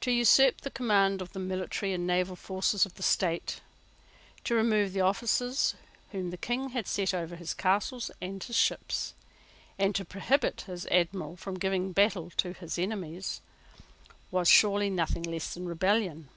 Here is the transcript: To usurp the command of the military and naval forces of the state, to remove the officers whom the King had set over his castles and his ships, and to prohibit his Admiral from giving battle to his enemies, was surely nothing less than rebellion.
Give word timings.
To 0.00 0.10
usurp 0.10 0.62
the 0.62 0.70
command 0.70 1.20
of 1.20 1.34
the 1.34 1.38
military 1.38 1.92
and 1.92 2.06
naval 2.06 2.36
forces 2.36 2.86
of 2.86 2.94
the 2.94 3.02
state, 3.02 3.60
to 4.44 4.54
remove 4.54 4.94
the 4.94 5.02
officers 5.02 5.74
whom 6.10 6.30
the 6.30 6.38
King 6.38 6.70
had 6.70 6.86
set 6.86 7.12
over 7.12 7.36
his 7.36 7.52
castles 7.52 8.10
and 8.18 8.42
his 8.42 8.56
ships, 8.56 9.12
and 9.78 9.94
to 9.94 10.06
prohibit 10.06 10.62
his 10.62 10.86
Admiral 10.86 11.36
from 11.36 11.58
giving 11.58 11.92
battle 11.92 12.30
to 12.38 12.54
his 12.54 12.78
enemies, 12.78 13.42
was 14.30 14.48
surely 14.48 14.88
nothing 14.88 15.22
less 15.22 15.52
than 15.52 15.66
rebellion. 15.68 16.30